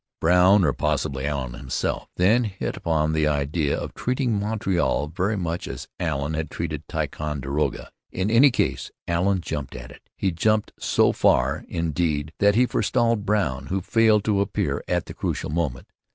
[0.19, 5.67] Brown, or possibly Allen himself, then hit upon the idea of treating Montreal very much
[5.67, 7.91] as Allen had treated Ticonderoga.
[8.11, 10.09] In any case Allen jumped at it.
[10.17, 15.13] He jumped so far, indeed, that he forestalled Brown, who failed to appear at the
[15.13, 15.85] critical moment.